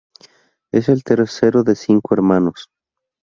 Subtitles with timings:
[0.73, 2.71] Es el tercero de cinco hermanos.